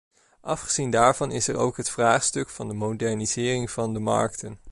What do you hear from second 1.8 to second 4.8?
vraagstuk van de modernisering van de markten.